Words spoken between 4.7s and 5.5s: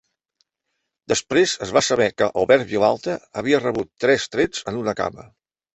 en una cama.